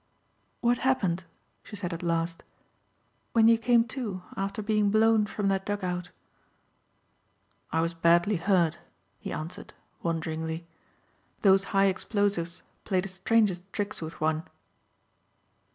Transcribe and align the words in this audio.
"What 0.61 0.79
happened," 0.79 1.25
she 1.61 1.75
said 1.75 1.93
at 1.93 2.01
last, 2.01 2.41
"when 3.33 3.47
you 3.47 3.59
came 3.59 3.83
to 3.89 4.23
after 4.35 4.63
being 4.63 4.89
blown 4.89 5.27
from 5.27 5.47
that 5.49 5.63
dug 5.63 5.83
out?" 5.83 6.09
"I 7.71 7.81
was 7.81 7.93
badly 7.93 8.37
hurt," 8.37 8.79
he 9.19 9.31
answered, 9.31 9.75
wonderingly, 10.01 10.65
"those 11.43 11.65
high 11.65 11.85
explosives 11.85 12.63
play 12.83 13.01
the 13.01 13.07
strangest 13.09 13.61
tricks 13.71 14.01
with 14.01 14.19
one." 14.19 14.47